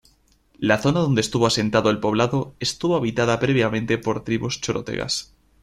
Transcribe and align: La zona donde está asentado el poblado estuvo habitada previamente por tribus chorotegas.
La 0.57 0.79
zona 0.79 0.99
donde 1.01 1.21
está 1.21 1.37
asentado 1.45 1.91
el 1.91 1.99
poblado 1.99 2.55
estuvo 2.59 2.95
habitada 2.95 3.39
previamente 3.39 3.99
por 3.99 4.23
tribus 4.23 4.59
chorotegas. 4.59 5.35